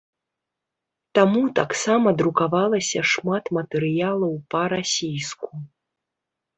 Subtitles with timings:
[1.19, 5.49] Таму таксама друкавалася шмат матэрыялаў па-расійску.